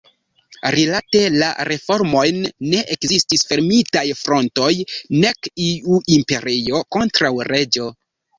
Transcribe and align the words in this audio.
Rilate 0.75 1.19
la 1.41 1.49
reformojn 1.69 2.39
ne 2.71 2.79
ekzistis 2.95 3.43
fermitaj 3.51 4.03
frontoj 4.23 4.71
nek 5.19 5.51
iu 5.67 6.01
„imperio 6.17 6.83
kontraŭ 6.99 7.33
reĝo“. 7.53 7.93